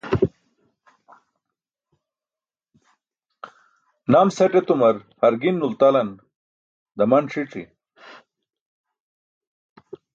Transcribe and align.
Nams 4.15 4.41
het 4.43 4.59
etumar 4.61 4.97
hargin 5.23 5.57
nultalan 5.61 6.09
daman 6.97 7.25
ṣi̇c̣i. 7.33 7.63